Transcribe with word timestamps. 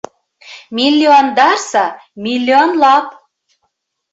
Миллиондарса, 0.75 1.85
миллионлап 2.23 3.07